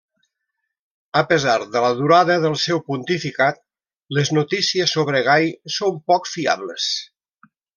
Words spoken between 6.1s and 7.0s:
poc fiables.